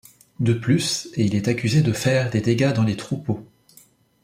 [0.39, 3.45] De plus, et il est accusé de faire des dégâts dans les troupeaux.